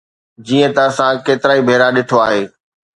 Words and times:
جيئن 0.47 0.71
ته 0.75 0.81
اسان 0.89 1.13
ڪيترائي 1.25 1.61
ڀيرا 1.67 1.87
ڏٺو 1.95 2.17
آهي. 2.27 2.43